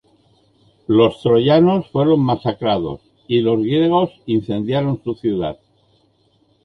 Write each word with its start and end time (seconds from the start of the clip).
Los 0.87 1.19
troyanos 1.21 1.87
fueron 1.91 2.21
masacrados, 2.21 3.01
y 3.27 3.41
los 3.41 3.59
griegos 3.61 4.09
incendiaron 4.25 4.99
su 5.03 5.13
ciudad. 5.13 5.59